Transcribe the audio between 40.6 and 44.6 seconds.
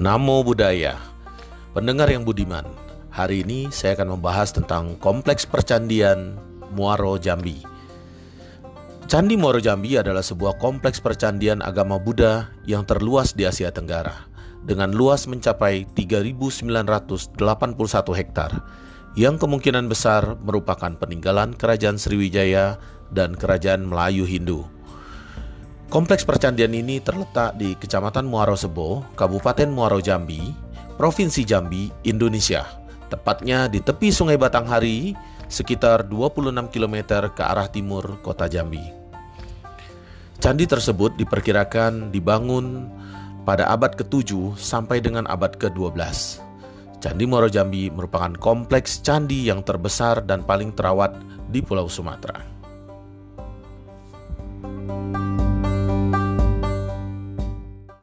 tersebut diperkirakan dibangun pada abad ke-7